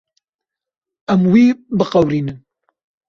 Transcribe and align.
Em 1.13 1.21
wî 1.31 1.45
biqewirînin. 1.77 2.39